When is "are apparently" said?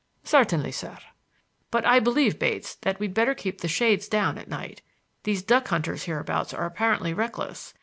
6.55-7.13